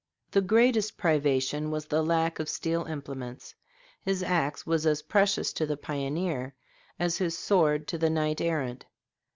The 0.31 0.41
greatest 0.41 0.97
privation 0.97 1.69
was 1.69 1.85
the 1.85 2.01
lack 2.03 2.39
of 2.39 2.49
steel 2.49 2.85
implements. 2.85 3.53
His 4.01 4.23
axe 4.23 4.65
was 4.65 4.87
as 4.87 5.03
precious 5.03 5.53
to 5.53 5.67
the 5.67 5.77
pioneer 5.77 6.55
as 6.97 7.17
his 7.19 7.37
sword 7.37 7.87
to 7.89 7.99
the 7.99 8.09
knight 8.09 8.41
errant. 8.41 8.87